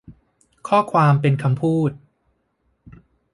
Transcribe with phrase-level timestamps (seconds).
[0.67, 1.91] ข้อความเป็นคำพูด